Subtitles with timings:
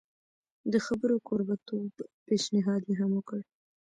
[0.71, 1.93] د خبرو کوربه توب
[2.27, 3.39] پېشنهاد یې هم وکړ.